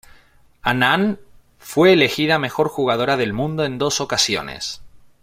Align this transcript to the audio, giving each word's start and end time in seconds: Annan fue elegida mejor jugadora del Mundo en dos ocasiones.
Annan 0.63 1.19
fue 1.59 1.93
elegida 1.93 2.39
mejor 2.39 2.69
jugadora 2.69 3.17
del 3.17 3.33
Mundo 3.33 3.65
en 3.65 3.77
dos 3.77 4.01
ocasiones. 4.01 4.81